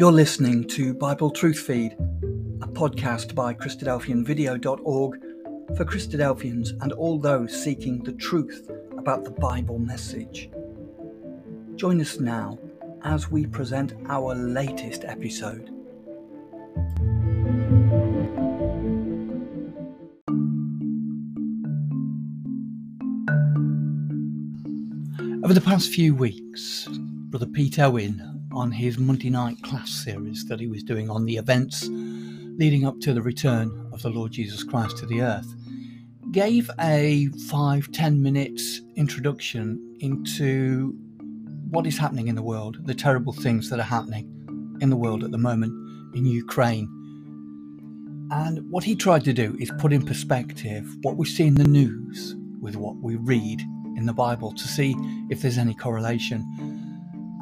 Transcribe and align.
You're 0.00 0.10
listening 0.12 0.66
to 0.68 0.94
Bible 0.94 1.30
Truth 1.30 1.58
Feed, 1.58 1.92
a 2.62 2.66
podcast 2.66 3.34
by 3.34 3.52
Christadelphianvideo.org 3.52 5.20
for 5.76 5.84
Christadelphians 5.84 6.70
and 6.82 6.92
all 6.92 7.18
those 7.18 7.62
seeking 7.62 8.02
the 8.02 8.14
truth 8.14 8.70
about 8.96 9.24
the 9.24 9.30
Bible 9.30 9.78
message. 9.78 10.48
Join 11.76 12.00
us 12.00 12.18
now 12.18 12.58
as 13.04 13.30
we 13.30 13.44
present 13.44 13.92
our 14.08 14.34
latest 14.34 15.04
episode. 15.04 15.68
Over 25.44 25.52
the 25.52 25.62
past 25.62 25.90
few 25.90 26.14
weeks, 26.14 26.88
Brother 27.28 27.44
Pete 27.44 27.78
Owen 27.78 28.29
on 28.60 28.70
his 28.70 28.98
Monday 28.98 29.30
night 29.30 29.56
class 29.62 29.88
series 29.88 30.44
that 30.46 30.60
he 30.60 30.66
was 30.66 30.82
doing 30.82 31.08
on 31.08 31.24
the 31.24 31.38
events 31.38 31.88
leading 31.88 32.84
up 32.84 33.00
to 33.00 33.14
the 33.14 33.22
return 33.22 33.88
of 33.90 34.02
the 34.02 34.10
Lord 34.10 34.32
Jesus 34.32 34.62
Christ 34.62 34.98
to 34.98 35.06
the 35.06 35.22
earth, 35.22 35.50
gave 36.30 36.70
a 36.78 37.28
five, 37.48 37.90
ten 37.90 38.22
minutes 38.22 38.82
introduction 38.96 39.96
into 40.00 40.94
what 41.70 41.86
is 41.86 41.96
happening 41.96 42.28
in 42.28 42.34
the 42.34 42.42
world, 42.42 42.76
the 42.86 42.94
terrible 42.94 43.32
things 43.32 43.70
that 43.70 43.78
are 43.78 43.82
happening 43.82 44.28
in 44.82 44.90
the 44.90 44.96
world 44.96 45.24
at 45.24 45.30
the 45.30 45.38
moment 45.38 45.72
in 46.14 46.26
Ukraine. 46.26 46.86
And 48.30 48.70
what 48.70 48.84
he 48.84 48.94
tried 48.94 49.24
to 49.24 49.32
do 49.32 49.56
is 49.58 49.72
put 49.78 49.90
in 49.90 50.04
perspective 50.04 50.86
what 51.00 51.16
we 51.16 51.24
see 51.24 51.46
in 51.46 51.54
the 51.54 51.64
news 51.64 52.36
with 52.60 52.76
what 52.76 52.96
we 52.96 53.16
read 53.16 53.62
in 53.96 54.04
the 54.04 54.12
Bible 54.12 54.52
to 54.52 54.68
see 54.68 54.94
if 55.30 55.40
there's 55.40 55.56
any 55.56 55.72
correlation. 55.72 56.44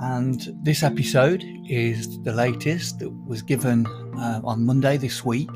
And 0.01 0.57
this 0.63 0.83
episode 0.83 1.45
is 1.69 2.23
the 2.23 2.33
latest 2.33 3.01
that 3.01 3.11
was 3.27 3.43
given 3.43 3.87
uh, 4.17 4.41
on 4.45 4.65
Monday 4.65 4.97
this 4.97 5.25
week. 5.25 5.51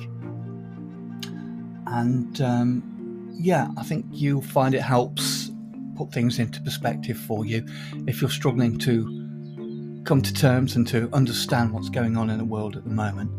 And 1.86 2.40
um, 2.40 3.28
yeah, 3.32 3.68
I 3.76 3.84
think 3.84 4.06
you'll 4.10 4.42
find 4.42 4.74
it 4.74 4.82
helps 4.82 5.50
put 5.96 6.12
things 6.12 6.38
into 6.38 6.60
perspective 6.62 7.18
for 7.18 7.44
you 7.44 7.64
if 8.06 8.20
you're 8.20 8.30
struggling 8.30 8.78
to 8.78 10.02
come 10.04 10.20
to 10.22 10.32
terms 10.32 10.74
and 10.74 10.86
to 10.88 11.08
understand 11.12 11.72
what's 11.72 11.88
going 11.88 12.16
on 12.16 12.30
in 12.30 12.38
the 12.38 12.44
world 12.44 12.76
at 12.76 12.84
the 12.84 12.90
moment 12.90 13.30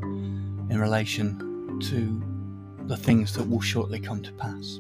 in 0.72 0.80
relation 0.80 1.80
to 1.81 2.88
the 2.88 2.95
things 2.95 3.33
that 3.33 3.49
will 3.49 3.61
shortly 3.61 3.99
come 3.99 4.22
to 4.22 4.31
pass. 4.33 4.80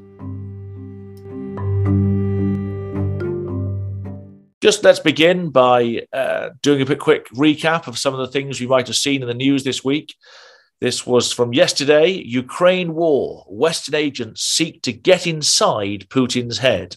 Just 4.63 4.85
let's 4.85 5.01
begin 5.01 5.49
by 5.49 6.03
uh, 6.13 6.51
doing 6.61 6.89
a 6.89 6.95
quick 6.95 7.27
recap 7.31 7.87
of 7.87 7.97
some 7.97 8.13
of 8.13 8.21
the 8.21 8.29
things 8.29 8.61
you 8.61 8.69
might 8.69 8.87
have 8.87 8.95
seen 8.95 9.21
in 9.21 9.27
the 9.27 9.33
news 9.33 9.65
this 9.65 9.83
week. 9.83 10.15
This 10.79 11.05
was 11.05 11.33
from 11.33 11.51
yesterday 11.51 12.11
Ukraine 12.11 12.93
war. 12.93 13.43
Western 13.49 13.95
agents 13.95 14.41
seek 14.41 14.81
to 14.83 14.93
get 14.93 15.27
inside 15.27 16.07
Putin's 16.07 16.59
head. 16.59 16.95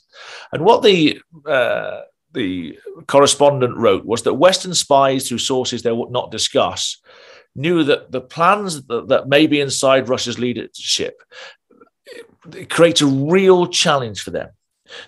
And 0.52 0.64
what 0.64 0.84
the 0.84 1.20
uh, 1.44 2.02
the 2.30 2.78
correspondent 3.08 3.76
wrote 3.76 4.04
was 4.04 4.22
that 4.22 4.34
Western 4.34 4.72
spies, 4.72 5.28
through 5.28 5.38
sources 5.38 5.82
they 5.82 5.90
would 5.90 6.12
not 6.12 6.30
discuss, 6.30 7.02
knew 7.56 7.82
that 7.82 8.12
the 8.12 8.20
plans 8.20 8.86
that, 8.86 9.08
that 9.08 9.26
may 9.26 9.48
be 9.48 9.60
inside 9.60 10.08
Russia's 10.08 10.38
leadership 10.38 11.20
create 12.70 13.00
a 13.00 13.06
real 13.06 13.66
challenge 13.66 14.22
for 14.22 14.30
them. 14.30 14.50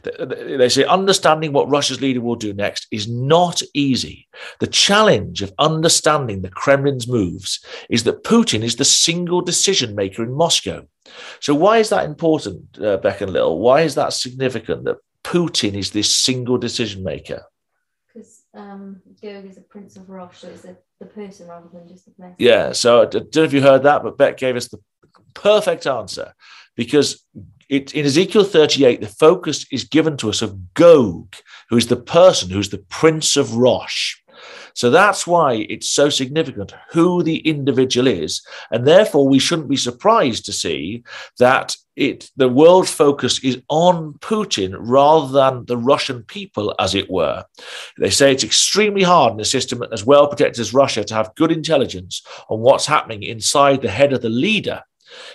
They 0.03 0.69
say 0.69 0.85
understanding 0.85 1.53
what 1.53 1.69
Russia's 1.69 2.01
leader 2.01 2.21
will 2.21 2.37
do 2.37 2.53
next 2.53 2.87
is 2.91 3.09
not 3.09 3.63
easy. 3.75 4.29
The 4.61 4.67
challenge 4.67 5.43
of 5.43 5.53
understanding 5.59 6.43
the 6.43 6.51
Kremlin's 6.51 7.09
moves 7.09 7.65
is 7.89 8.05
that 8.05 8.25
Putin 8.25 8.63
is 8.63 8.77
the 8.77 8.85
single 8.85 9.41
decision 9.41 9.95
maker 9.95 10.23
in 10.23 10.33
Moscow. 10.33 10.87
So, 11.41 11.55
why 11.55 11.79
is 11.79 11.89
that 11.91 12.05
important, 12.05 12.79
uh, 12.83 12.99
Beck 12.99 13.21
and 13.21 13.33
Little? 13.33 13.59
Why 13.59 13.83
is 13.83 13.95
that 13.95 14.13
significant 14.13 14.85
that 14.85 14.99
Putin 15.25 15.75
is 15.75 15.91
this 15.91 16.15
single 16.15 16.59
decision 16.59 17.03
maker? 17.03 17.45
Because 18.07 18.43
um, 18.55 19.01
Gog 19.23 19.47
is 19.47 19.59
a 19.59 19.63
prince 19.63 19.97
of 19.97 20.09
Russia, 20.09 20.51
it's 20.51 20.65
a, 20.65 20.77
the 21.01 21.07
person 21.07 21.49
rather 21.49 21.69
than 21.73 21.89
just 21.89 22.07
the 22.07 22.13
message. 22.19 22.37
Yeah, 22.39 22.73
so 22.73 23.03
I 23.03 23.05
don't 23.07 23.35
know 23.35 23.43
if 23.43 23.53
you 23.53 23.63
heard 23.63 23.85
that, 23.85 24.03
but 24.03 24.19
Beck 24.19 24.37
gave 24.37 24.57
us 24.57 24.69
the 24.69 24.81
perfect 25.35 25.87
answer 25.87 26.35
because 26.77 27.25
it, 27.69 27.95
in 27.95 28.07
Ezekiel 28.07 28.45
38, 28.45 29.01
the 29.01 29.07
focus 29.07 29.67
is 29.71 29.85
given 29.85 30.17
to 30.19 30.31
us 30.31 30.43
of 30.43 30.75
Gog, 30.75 31.35
who 31.69 31.77
is 31.77 31.89
the 31.89 31.97
person 31.97 32.51
who's 32.51 32.71
the 32.71 32.79
prince 32.79 33.37
of 33.37 33.55
Rosh. 33.55 34.17
So 34.75 34.91
that's 34.91 35.27
why 35.27 35.67
it's 35.69 35.89
so 35.89 36.09
significant 36.09 36.73
who 36.91 37.23
the 37.23 37.39
individual 37.39 38.07
is. 38.07 38.43
And 38.71 38.87
therefore, 38.87 39.29
we 39.29 39.41
shouldn't 39.41 39.69
be 39.69 39.77
surprised 39.77 40.47
to 40.47 40.53
see 40.53 41.03
that 41.39 41.77
it, 41.97 42.31
the 42.37 42.49
world's 42.49 42.93
focus 42.93 43.43
is 43.43 43.61
on 43.69 44.15
Putin 44.21 44.77
rather 44.79 45.33
than 45.33 45.65
the 45.65 45.77
Russian 45.77 46.23
people, 46.23 46.75
as 46.79 46.95
it 46.95 47.11
were. 47.11 47.45
They 47.99 48.11
say 48.11 48.31
it's 48.31 48.45
extremely 48.45 49.03
hard 49.03 49.33
in 49.33 49.41
a 49.41 49.45
system 49.45 49.83
as 49.93 50.05
well 50.05 50.29
protected 50.29 50.61
as 50.61 50.73
Russia 50.73 51.03
to 51.03 51.15
have 51.15 51.35
good 51.35 51.51
intelligence 51.51 52.23
on 52.49 52.61
what's 52.61 52.87
happening 52.87 53.25
inside 53.25 53.83
the 53.83 53.91
head 53.91 54.13
of 54.13 54.23
the 54.23 54.29
leader 54.29 54.85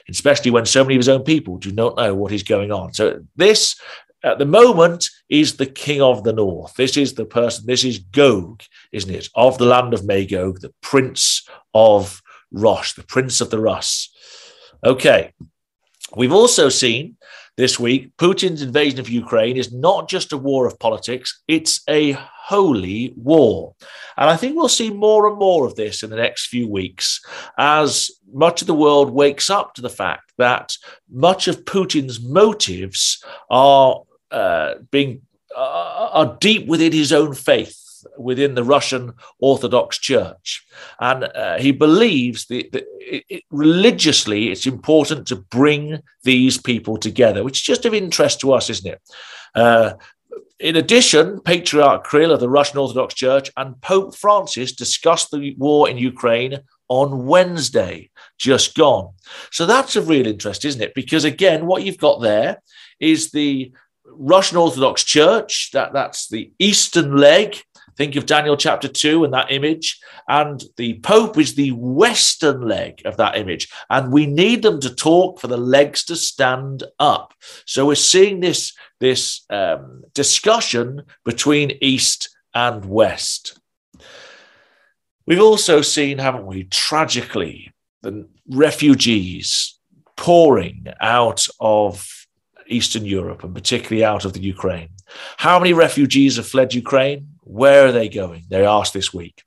especially 0.10 0.52
when 0.52 0.66
so 0.66 0.84
many 0.84 0.96
of 0.96 1.00
his 1.00 1.10
own 1.10 1.24
people 1.24 1.58
do 1.58 1.72
not 1.72 1.98
know 1.98 2.14
what 2.14 2.32
is 2.32 2.44
going 2.44 2.72
on. 2.72 2.94
So 2.94 3.22
this 3.36 3.76
at 4.24 4.40
the 4.40 4.46
moment 4.46 5.10
is 5.30 5.58
the 5.58 5.66
king 5.66 6.02
of 6.02 6.24
the 6.24 6.34
north. 6.34 6.74
This 6.76 6.96
is 6.96 7.14
the 7.14 7.26
person, 7.26 7.66
this 7.66 7.84
is 7.84 8.00
Gog, 8.00 8.64
isn't 8.92 9.14
it? 9.14 9.28
Of 9.36 9.58
the 9.58 9.66
land 9.66 9.94
of 9.94 10.06
Magog, 10.06 10.62
the 10.62 10.74
prince 10.82 11.48
of 11.74 12.22
Rosh, 12.52 12.94
the 12.94 13.04
prince 13.04 13.42
of 13.42 13.50
the 13.50 13.60
Rus. 13.60 14.10
Okay. 14.86 15.34
We've 16.16 16.34
also 16.34 16.70
seen 16.70 17.18
this 17.58 17.80
week 17.80 18.16
Putin's 18.18 18.62
invasion 18.62 19.00
of 19.00 19.10
Ukraine 19.10 19.58
is 19.58 19.74
not 19.74 20.08
just 20.08 20.32
a 20.32 20.38
war 20.38 20.66
of 20.66 20.80
politics, 20.80 21.42
it's 21.48 21.82
a 21.90 22.18
holy 22.44 23.14
war. 23.16 23.74
And 24.18 24.30
I 24.30 24.36
think 24.36 24.56
we'll 24.56 24.68
see 24.68 24.90
more 24.90 25.28
and 25.28 25.38
more 25.38 25.66
of 25.66 25.76
this 25.76 26.04
in 26.04 26.10
the 26.10 26.18
next 26.18 26.48
few 26.48 26.68
weeks 26.68 27.22
as 27.58 28.12
much 28.34 28.62
of 28.62 28.68
the 28.68 28.74
world 28.74 29.12
wakes 29.12 29.50
up 29.50 29.74
to 29.76 29.82
the 29.82 29.90
fact 29.90 30.34
that 30.38 30.76
much 31.10 31.48
of 31.48 31.64
Putin's 31.64 32.22
motives 32.22 33.24
are 33.50 34.02
uh, 34.32 34.76
being 34.92 35.22
uh, 35.56 36.10
are 36.12 36.38
deep 36.40 36.68
within 36.68 36.92
his 36.92 37.14
own 37.14 37.34
faith 37.34 37.80
within 38.18 38.56
the 38.56 38.64
Russian 38.64 39.14
Orthodox 39.40 39.98
Church. 39.98 40.66
And 41.00 41.24
uh, 41.24 41.58
he 41.58 41.72
believes 41.72 42.46
that, 42.48 42.72
that 42.72 42.84
it, 43.00 43.24
it, 43.30 43.44
religiously 43.50 44.50
it's 44.52 44.66
important 44.66 45.28
to 45.28 45.38
bring 45.38 46.02
these 46.24 46.58
people 46.58 46.98
together, 46.98 47.44
which 47.44 47.60
is 47.60 47.64
just 47.64 47.86
of 47.86 47.94
interest 47.94 48.42
to 48.42 48.54
us, 48.54 48.70
isn't 48.70 48.92
it? 48.92 49.02
Uh, 49.56 49.94
in 50.64 50.78
addition, 50.78 51.42
Patriarch 51.42 52.10
Kirill 52.10 52.32
of 52.32 52.40
the 52.40 52.50
Russian 52.50 52.78
Orthodox 52.78 53.14
Church 53.14 53.52
and 53.58 53.80
Pope 53.82 54.16
Francis 54.16 54.72
discussed 54.72 55.30
the 55.30 55.54
war 55.58 55.90
in 55.90 55.98
Ukraine 55.98 56.60
on 56.88 57.26
Wednesday, 57.26 58.10
just 58.38 58.74
gone. 58.74 59.12
So 59.52 59.66
that's 59.66 59.98
of 59.98 60.08
real 60.08 60.26
interest, 60.26 60.64
isn't 60.64 60.82
it? 60.82 60.94
Because 60.96 61.26
again, 61.26 61.66
what 61.66 61.84
you've 61.84 61.98
got 61.98 62.22
there 62.22 62.62
is 63.02 63.32
the 63.32 63.74
Russian 64.06 64.58
Orthodox 64.58 65.04
Church, 65.04 65.72
that, 65.74 65.92
that's 65.92 66.30
the 66.30 66.54
eastern 66.60 67.18
leg. 67.18 67.62
Think 67.96 68.16
of 68.16 68.26
Daniel 68.26 68.58
chapter 68.58 68.88
2 68.88 69.24
and 69.24 69.34
that 69.34 69.52
image. 69.52 70.00
And 70.28 70.64
the 70.78 71.00
Pope 71.00 71.38
is 71.38 71.56
the 71.56 71.72
western 71.72 72.68
leg 72.68 73.02
of 73.06 73.18
that 73.18 73.38
image. 73.38 73.70
And 73.90 74.12
we 74.12 74.26
need 74.26 74.64
them 74.64 74.80
to 74.82 74.94
talk 74.94 75.40
for 75.40 75.48
the 75.48 75.58
legs 75.58 76.04
to 76.06 76.16
stand 76.16 76.84
up. 77.00 77.34
So 77.66 77.86
we're 77.86 77.96
seeing 77.96 78.40
this 78.40 78.74
this 79.00 79.42
um, 79.50 80.04
discussion 80.14 81.04
between 81.26 81.78
East 81.82 82.30
and 82.54 82.86
West. 82.86 83.60
We've 85.26 85.42
also 85.42 85.82
seen, 85.82 86.18
haven't 86.20 86.46
we, 86.46 86.66
tragically, 86.66 87.72
the 88.02 88.28
refugees 88.50 89.78
pouring 90.16 90.86
out 91.02 91.48
of 91.60 92.26
Eastern 92.68 93.06
Europe 93.06 93.44
and 93.44 93.54
particularly 93.54 94.04
out 94.04 94.26
of 94.26 94.34
the 94.34 94.42
Ukraine. 94.42 94.90
How 95.38 95.60
many 95.60 95.74
refugees 95.74 96.38
have 96.38 96.48
fled 96.48 96.74
Ukraine? 96.74 97.33
Where 97.46 97.88
are 97.88 97.92
they 97.92 98.10
going? 98.10 98.46
They 98.50 98.66
asked 98.66 98.94
this 98.94 99.14
week. 99.14 99.44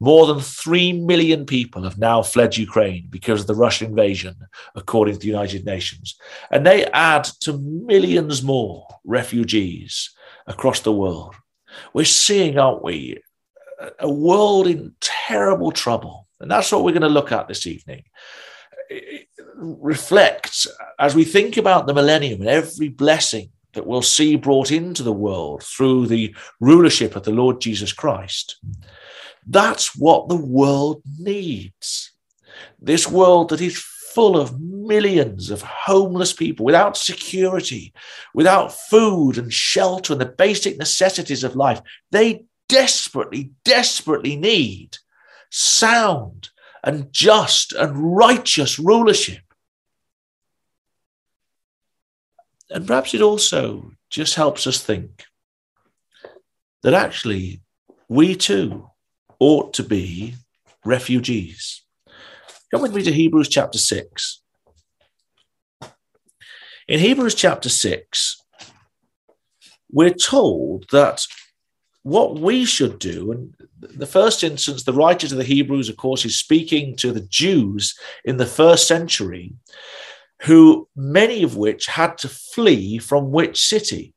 More 0.00 0.26
than 0.26 0.40
3 0.40 0.92
million 1.00 1.44
people 1.46 1.82
have 1.82 1.98
now 1.98 2.22
fled 2.22 2.56
Ukraine 2.56 3.06
because 3.10 3.42
of 3.42 3.46
the 3.46 3.54
Russian 3.54 3.88
invasion, 3.90 4.34
according 4.74 5.14
to 5.14 5.20
the 5.20 5.26
United 5.26 5.64
Nations. 5.64 6.16
And 6.50 6.66
they 6.66 6.86
add 6.86 7.24
to 7.40 7.58
millions 7.58 8.42
more 8.42 8.86
refugees 9.04 10.10
across 10.46 10.80
the 10.80 10.92
world. 10.92 11.34
We're 11.92 12.04
seeing, 12.04 12.58
aren't 12.58 12.82
we, 12.82 13.18
a 13.98 14.10
world 14.10 14.66
in 14.66 14.94
terrible 15.00 15.72
trouble. 15.72 16.26
And 16.40 16.50
that's 16.50 16.72
what 16.72 16.84
we're 16.84 16.92
going 16.92 17.02
to 17.02 17.08
look 17.08 17.32
at 17.32 17.48
this 17.48 17.66
evening. 17.66 18.04
It 18.88 19.28
reflects 19.56 20.66
as 20.98 21.14
we 21.14 21.24
think 21.24 21.56
about 21.56 21.86
the 21.86 21.94
millennium 21.94 22.40
and 22.40 22.50
every 22.50 22.88
blessing 22.88 23.50
that 23.74 23.86
we'll 23.86 24.02
see 24.02 24.36
brought 24.36 24.70
into 24.70 25.02
the 25.02 25.12
world 25.12 25.62
through 25.62 26.06
the 26.06 26.34
rulership 26.60 27.16
of 27.16 27.24
the 27.24 27.32
Lord 27.32 27.60
Jesus 27.60 27.92
Christ. 27.92 28.56
That's 29.46 29.96
what 29.96 30.28
the 30.28 30.36
world 30.36 31.02
needs. 31.18 32.12
This 32.80 33.08
world 33.08 33.50
that 33.50 33.60
is 33.60 33.84
full 34.14 34.38
of 34.38 34.60
millions 34.60 35.50
of 35.50 35.60
homeless 35.62 36.32
people 36.32 36.64
without 36.64 36.96
security, 36.96 37.92
without 38.32 38.72
food 38.72 39.36
and 39.36 39.52
shelter 39.52 40.12
and 40.12 40.20
the 40.20 40.26
basic 40.26 40.78
necessities 40.78 41.42
of 41.42 41.56
life. 41.56 41.80
They 42.12 42.44
desperately, 42.68 43.50
desperately 43.64 44.36
need 44.36 44.96
sound 45.50 46.50
and 46.82 47.12
just 47.12 47.72
and 47.72 48.16
righteous 48.16 48.78
rulership. 48.78 49.43
And 52.70 52.86
perhaps 52.86 53.14
it 53.14 53.20
also 53.20 53.92
just 54.10 54.34
helps 54.34 54.66
us 54.66 54.82
think 54.82 55.24
that 56.82 56.94
actually 56.94 57.60
we 58.08 58.34
too 58.36 58.88
ought 59.38 59.74
to 59.74 59.82
be 59.82 60.34
refugees. 60.84 61.82
Come 62.70 62.82
with 62.82 62.94
me 62.94 63.02
to 63.02 63.12
Hebrews 63.12 63.48
chapter 63.48 63.78
6. 63.78 64.42
In 66.86 67.00
Hebrews 67.00 67.34
chapter 67.34 67.68
6, 67.68 68.42
we're 69.90 70.10
told 70.10 70.86
that 70.92 71.26
what 72.02 72.38
we 72.38 72.66
should 72.66 72.98
do, 72.98 73.32
and 73.32 73.54
the 73.80 74.06
first 74.06 74.44
instance, 74.44 74.82
the 74.82 74.92
writer 74.92 75.26
to 75.26 75.34
the 75.34 75.44
Hebrews, 75.44 75.88
of 75.88 75.96
course, 75.96 76.26
is 76.26 76.38
speaking 76.38 76.96
to 76.96 77.12
the 77.12 77.22
Jews 77.22 77.98
in 78.26 78.36
the 78.36 78.44
first 78.44 78.86
century, 78.86 79.54
who 80.42 80.88
many 80.94 81.42
of 81.42 81.56
which 81.56 81.86
had 81.86 82.18
to 82.18 82.28
flee 82.28 82.98
from 82.98 83.30
which 83.30 83.60
city? 83.60 84.14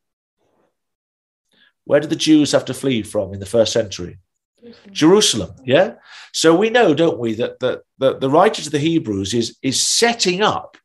Where 1.86 2.00
did 2.00 2.10
the 2.10 2.16
Jews 2.16 2.52
have 2.52 2.66
to 2.66 2.74
flee 2.74 3.04
from 3.04 3.34
in 3.34 3.40
the 3.40 3.46
first 3.46 3.72
century? 3.72 4.20
Jerusalem. 4.92 5.52
Yeah. 5.64 5.96
So 6.34 6.56
we 6.56 6.70
know, 6.70 6.94
don't 6.94 7.20
we, 7.20 7.36
that, 7.36 7.60
that, 7.60 7.84
that 8.00 8.20
the 8.20 8.30
writer 8.30 8.62
to 8.62 8.70
the 8.70 8.80
Hebrews 8.80 9.34
is, 9.34 9.58
is 9.62 9.80
setting 9.80 10.42
up 10.42 10.78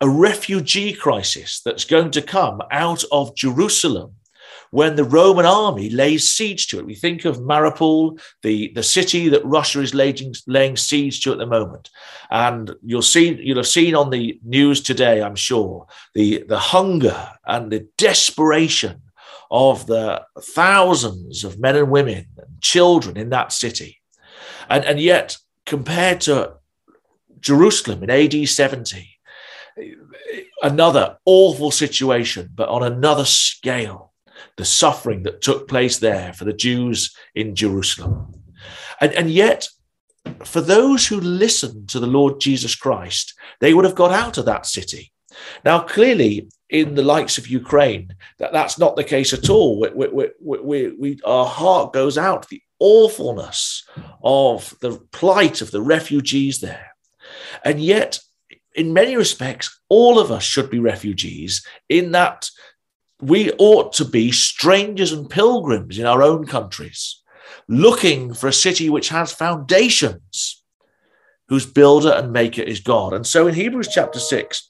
a 0.00 0.08
refugee 0.08 0.92
crisis 0.92 1.60
that's 1.64 1.84
going 1.84 2.12
to 2.12 2.22
come 2.22 2.62
out 2.70 3.04
of 3.10 3.34
Jerusalem 3.34 4.14
when 4.70 4.96
the 4.96 5.04
Roman 5.04 5.46
army 5.46 5.90
lays 5.90 6.30
siege 6.30 6.68
to 6.68 6.78
it. 6.78 6.86
We 6.86 6.94
think 6.94 7.24
of 7.24 7.38
Mariupol, 7.38 8.20
the, 8.42 8.72
the 8.74 8.82
city 8.82 9.28
that 9.28 9.44
Russia 9.44 9.80
is 9.80 9.94
laying, 9.94 10.34
laying 10.46 10.76
siege 10.76 11.22
to 11.22 11.32
at 11.32 11.38
the 11.38 11.46
moment. 11.46 11.90
And 12.30 12.74
you'll 12.82 13.02
see, 13.02 13.38
you'll 13.42 13.58
have 13.58 13.66
seen 13.66 13.94
on 13.94 14.10
the 14.10 14.38
news 14.44 14.80
today, 14.80 15.22
I'm 15.22 15.36
sure, 15.36 15.86
the, 16.14 16.44
the 16.48 16.58
hunger 16.58 17.30
and 17.46 17.70
the 17.70 17.88
desperation 17.96 19.02
of 19.50 19.86
the 19.86 20.22
thousands 20.38 21.44
of 21.44 21.58
men 21.58 21.76
and 21.76 21.90
women 21.90 22.26
and 22.36 22.60
children 22.60 23.16
in 23.16 23.30
that 23.30 23.52
city. 23.52 24.00
And, 24.68 24.84
and 24.84 25.00
yet, 25.00 25.38
compared 25.64 26.20
to 26.22 26.54
Jerusalem 27.40 28.02
in 28.02 28.10
AD 28.10 28.48
70, 28.48 29.08
another 30.62 31.16
awful 31.24 31.70
situation, 31.70 32.50
but 32.54 32.68
on 32.68 32.82
another 32.82 33.24
scale 33.24 34.07
the 34.56 34.64
suffering 34.64 35.22
that 35.24 35.40
took 35.40 35.68
place 35.68 35.98
there 35.98 36.32
for 36.32 36.44
the 36.44 36.52
Jews 36.52 37.14
in 37.34 37.54
Jerusalem. 37.54 38.34
And, 39.00 39.12
and 39.12 39.30
yet, 39.30 39.68
for 40.44 40.60
those 40.60 41.06
who 41.06 41.20
listened 41.20 41.88
to 41.90 42.00
the 42.00 42.06
Lord 42.06 42.40
Jesus 42.40 42.74
Christ, 42.74 43.34
they 43.60 43.74
would 43.74 43.84
have 43.84 43.94
got 43.94 44.12
out 44.12 44.38
of 44.38 44.44
that 44.46 44.66
city. 44.66 45.12
Now, 45.64 45.80
clearly, 45.80 46.48
in 46.68 46.94
the 46.94 47.02
likes 47.02 47.38
of 47.38 47.48
Ukraine, 47.48 48.14
that, 48.38 48.52
that's 48.52 48.78
not 48.78 48.96
the 48.96 49.04
case 49.04 49.32
at 49.32 49.48
all. 49.48 49.80
We, 49.80 50.08
we, 50.08 50.28
we, 50.40 50.90
we, 50.90 51.20
our 51.24 51.46
heart 51.46 51.92
goes 51.92 52.18
out 52.18 52.42
to 52.42 52.48
the 52.50 52.62
awfulness 52.78 53.84
of 54.22 54.74
the 54.80 54.98
plight 55.12 55.60
of 55.62 55.70
the 55.70 55.82
refugees 55.82 56.60
there. 56.60 56.88
And 57.64 57.80
yet, 57.80 58.20
in 58.74 58.92
many 58.92 59.16
respects, 59.16 59.80
all 59.88 60.18
of 60.18 60.30
us 60.30 60.44
should 60.44 60.70
be 60.70 60.78
refugees 60.78 61.66
in 61.88 62.12
that 62.12 62.50
we 63.20 63.52
ought 63.58 63.92
to 63.94 64.04
be 64.04 64.30
strangers 64.30 65.12
and 65.12 65.28
pilgrims 65.28 65.98
in 65.98 66.06
our 66.06 66.22
own 66.22 66.46
countries, 66.46 67.20
looking 67.68 68.32
for 68.32 68.48
a 68.48 68.52
city 68.52 68.88
which 68.88 69.08
has 69.08 69.32
foundations, 69.32 70.62
whose 71.48 71.66
builder 71.66 72.12
and 72.12 72.32
maker 72.32 72.62
is 72.62 72.80
God. 72.80 73.12
And 73.12 73.26
so 73.26 73.46
in 73.46 73.54
Hebrews 73.54 73.88
chapter 73.88 74.20
6, 74.20 74.68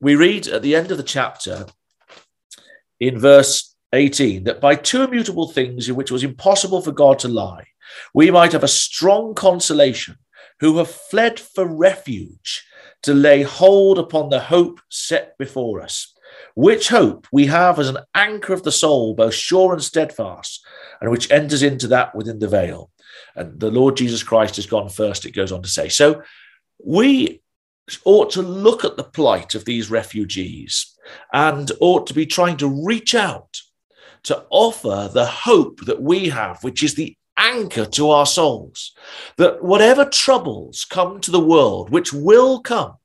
we 0.00 0.16
read 0.16 0.46
at 0.48 0.62
the 0.62 0.76
end 0.76 0.90
of 0.90 0.96
the 0.96 1.02
chapter 1.02 1.66
in 3.00 3.18
verse 3.18 3.74
18 3.92 4.44
that 4.44 4.60
by 4.60 4.74
two 4.74 5.02
immutable 5.02 5.48
things 5.48 5.88
in 5.88 5.94
which 5.94 6.10
it 6.10 6.12
was 6.12 6.24
impossible 6.24 6.82
for 6.82 6.92
God 6.92 7.18
to 7.20 7.28
lie, 7.28 7.64
we 8.12 8.30
might 8.30 8.52
have 8.52 8.64
a 8.64 8.68
strong 8.68 9.34
consolation 9.34 10.16
who 10.60 10.76
have 10.76 10.90
fled 10.90 11.40
for 11.40 11.66
refuge 11.66 12.64
to 13.02 13.14
lay 13.14 13.42
hold 13.42 13.98
upon 13.98 14.28
the 14.28 14.40
hope 14.40 14.80
set 14.90 15.38
before 15.38 15.80
us 15.80 16.14
which 16.58 16.88
hope 16.88 17.28
we 17.30 17.46
have 17.46 17.78
as 17.78 17.88
an 17.88 17.98
anchor 18.16 18.52
of 18.52 18.64
the 18.64 18.72
soul, 18.72 19.14
both 19.14 19.32
sure 19.32 19.72
and 19.72 19.80
steadfast, 19.80 20.66
and 21.00 21.08
which 21.08 21.30
enters 21.30 21.62
into 21.62 21.86
that 21.86 22.16
within 22.16 22.40
the 22.40 22.48
veil. 22.48 22.90
And 23.36 23.60
the 23.60 23.70
Lord 23.70 23.96
Jesus 23.96 24.24
Christ 24.24 24.56
has 24.56 24.66
gone 24.66 24.88
first, 24.88 25.24
it 25.24 25.36
goes 25.36 25.52
on 25.52 25.62
to 25.62 25.68
say. 25.68 25.88
So 25.88 26.20
we 26.84 27.42
ought 28.04 28.30
to 28.32 28.42
look 28.42 28.84
at 28.84 28.96
the 28.96 29.04
plight 29.04 29.54
of 29.54 29.66
these 29.66 29.88
refugees 29.88 30.96
and 31.32 31.70
ought 31.78 32.08
to 32.08 32.14
be 32.14 32.26
trying 32.26 32.56
to 32.56 32.84
reach 32.84 33.14
out 33.14 33.60
to 34.24 34.44
offer 34.50 35.08
the 35.14 35.26
hope 35.26 35.82
that 35.82 36.02
we 36.02 36.28
have, 36.30 36.64
which 36.64 36.82
is 36.82 36.96
the 36.96 37.16
anchor 37.38 37.86
to 37.86 38.10
our 38.10 38.26
souls. 38.26 38.96
That 39.36 39.62
whatever 39.62 40.04
troubles 40.04 40.84
come 40.90 41.20
to 41.20 41.30
the 41.30 41.38
world, 41.38 41.90
which 41.90 42.12
will 42.12 42.62
come, 42.62 42.97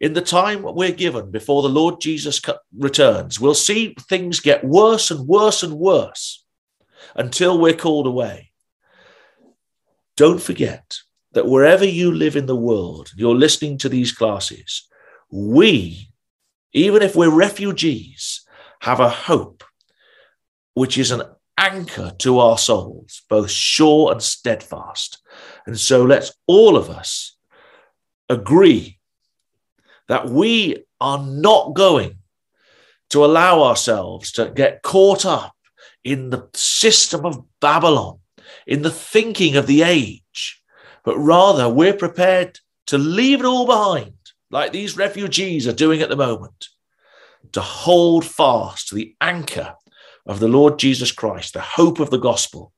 in 0.00 0.14
the 0.14 0.22
time 0.22 0.62
we're 0.62 0.92
given 0.92 1.30
before 1.30 1.62
the 1.62 1.68
Lord 1.68 2.00
Jesus 2.00 2.40
returns, 2.76 3.38
we'll 3.38 3.54
see 3.54 3.94
things 4.08 4.40
get 4.40 4.64
worse 4.64 5.10
and 5.10 5.28
worse 5.28 5.62
and 5.62 5.74
worse 5.74 6.44
until 7.14 7.58
we're 7.58 7.74
called 7.74 8.06
away. 8.06 8.50
Don't 10.16 10.40
forget 10.40 10.96
that 11.32 11.46
wherever 11.46 11.84
you 11.84 12.12
live 12.12 12.34
in 12.34 12.46
the 12.46 12.56
world, 12.56 13.10
you're 13.14 13.34
listening 13.34 13.78
to 13.78 13.88
these 13.88 14.12
classes, 14.12 14.88
we, 15.30 16.08
even 16.72 17.02
if 17.02 17.14
we're 17.14 17.30
refugees, 17.30 18.42
have 18.80 19.00
a 19.00 19.08
hope 19.08 19.62
which 20.74 20.96
is 20.96 21.10
an 21.10 21.22
anchor 21.58 22.12
to 22.18 22.38
our 22.38 22.56
souls, 22.56 23.22
both 23.28 23.50
sure 23.50 24.12
and 24.12 24.22
steadfast. 24.22 25.22
And 25.66 25.78
so 25.78 26.04
let's 26.04 26.32
all 26.46 26.76
of 26.76 26.88
us 26.88 27.36
agree 28.30 28.99
that 30.10 30.28
we 30.28 30.76
are 31.00 31.22
not 31.22 31.72
going 31.72 32.16
to 33.10 33.24
allow 33.24 33.62
ourselves 33.62 34.32
to 34.32 34.50
get 34.50 34.82
caught 34.82 35.24
up 35.24 35.54
in 36.02 36.30
the 36.30 36.48
system 36.52 37.24
of 37.24 37.44
Babylon, 37.60 38.18
in 38.66 38.82
the 38.82 38.90
thinking 38.90 39.54
of 39.54 39.68
the 39.68 39.82
age, 39.82 40.60
but 41.04 41.16
rather 41.16 41.68
we're 41.68 41.94
prepared 41.94 42.58
to 42.88 42.98
leave 42.98 43.38
it 43.38 43.46
all 43.46 43.66
behind, 43.66 44.14
like 44.50 44.72
these 44.72 44.96
refugees 44.96 45.68
are 45.68 45.72
doing 45.72 46.02
at 46.02 46.08
the 46.08 46.16
moment, 46.16 46.70
to 47.52 47.60
hold 47.60 48.24
fast 48.24 48.88
to 48.88 48.96
the 48.96 49.14
anchor 49.20 49.76
of 50.26 50.40
the 50.40 50.48
Lord 50.48 50.80
Jesus 50.80 51.12
Christ, 51.12 51.54
the 51.54 51.60
hope 51.60 52.00
of 52.00 52.10
the 52.10 52.18
gospel, 52.18 52.72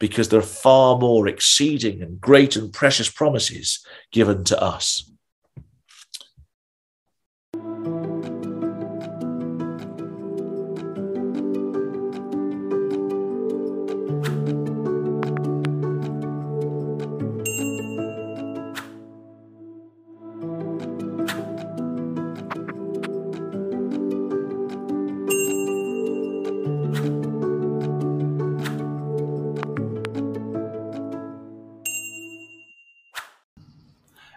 because 0.00 0.28
there 0.28 0.40
are 0.40 0.54
far 0.64 0.98
more 0.98 1.28
exceeding 1.28 2.02
and 2.02 2.20
great 2.20 2.56
and 2.56 2.72
precious 2.72 3.08
promises 3.08 3.78
given 4.10 4.42
to 4.42 4.60
us. 4.60 5.08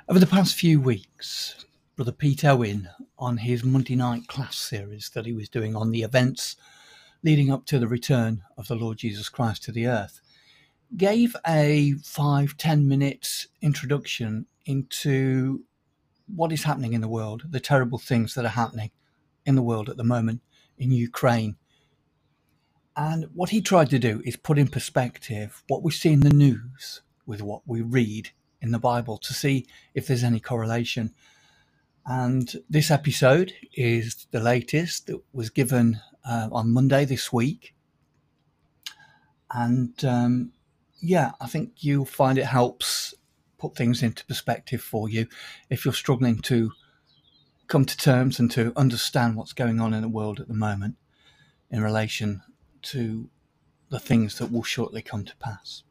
Over 0.10 0.17
the 0.20 0.25
past 0.25 0.55
few 0.55 0.81
weeks, 0.81 1.63
Brother 1.96 2.12
Pete 2.12 2.43
Owen, 2.43 2.89
on 3.20 3.38
his 3.38 3.63
Monday 3.63 3.96
night 3.96 4.27
class 4.27 4.58
series 4.58 5.10
that 5.13 5.27
he 5.27 5.31
was 5.31 5.48
doing 5.48 5.75
on 5.75 5.91
the 5.91 6.01
events 6.01 6.55
leading 7.24 7.51
up 7.51 7.67
to 7.67 7.77
the 7.77 7.88
return 7.88 8.41
of 8.58 8.67
the 8.67 8.75
Lord 8.75 8.98
Jesus 8.98 9.29
Christ 9.29 9.63
to 9.63 9.72
the 9.72 9.86
earth, 9.86 10.20
gave 10.98 11.36
a 11.48 11.93
five, 12.03 12.58
ten 12.58 12.88
minutes 12.88 13.48
introduction 13.62 14.48
into 14.65 15.65
what 16.25 16.51
is 16.51 16.63
happening 16.63 16.93
in 16.93 17.01
the 17.01 17.08
world, 17.08 17.43
the 17.48 17.60
terrible 17.60 18.00
things 18.00 18.34
that 18.34 18.43
are 18.43 18.50
happening 18.50 18.89
in 19.46 19.53
the 19.53 19.62
world 19.62 19.88
at 19.88 19.98
the 19.98 20.03
moment 20.03 20.41
in 20.79 20.91
Ukraine. 20.91 21.58
And 22.98 23.27
what 23.36 23.51
he 23.51 23.62
tried 23.62 23.91
to 23.91 24.00
do 24.00 24.24
is 24.25 24.36
put 24.36 24.58
in 24.58 24.67
perspective 24.67 25.63
what 25.67 25.84
we 25.84 25.91
see 25.91 26.12
in 26.12 26.22
the 26.22 26.31
news 26.31 27.01
with 27.27 27.43
what 27.43 27.62
we 27.67 27.81
read 27.81 28.31
in 28.62 28.72
the 28.72 28.80
Bible 28.80 29.18
to 29.18 29.34
see 29.34 29.65
if 29.94 30.08
there's 30.08 30.24
any 30.24 30.39
correlation. 30.39 31.13
And 32.06 32.53
this 32.70 32.89
episode 32.91 33.53
is 33.74 34.27
the 34.32 34.39
latest 34.39 35.08
that 35.08 35.22
was 35.34 35.50
given 35.50 36.00
uh, 36.25 36.50
on 36.51 36.72
Monday 36.72 37.06
this 37.06 37.32
week. 37.32 37.75
And 39.51 40.03
um, 40.06 40.51
yeah, 41.01 41.32
I 41.41 41.48
think 41.48 41.84
you'll 41.84 42.06
find 42.06 42.38
it 42.38 42.46
helps 42.46 43.13
put 43.58 43.75
things 43.75 44.01
into 44.01 44.25
perspective 44.25 44.82
for 44.82 45.10
you 45.10 45.27
if 45.70 45.86
you're 45.86 45.94
struggling 45.94 46.39
to 46.39 46.72
come 47.68 47.86
to 47.86 47.96
terms 47.96 48.39
and 48.39 48.50
to 48.51 48.74
understand 48.75 49.36
what's 49.36 49.53
going 49.53 49.80
on 49.80 49.94
in 49.94 50.01
the 50.01 50.10
world 50.10 50.39
at 50.39 50.48
the 50.48 50.53
moment 50.53 50.96
in 51.70 51.82
relation 51.82 52.41
to 52.82 53.30
the 53.89 54.00
things 54.00 54.38
that 54.38 54.51
will 54.51 54.63
shortly 54.63 55.01
come 55.01 55.24
to 55.24 55.36
pass. 55.38 55.84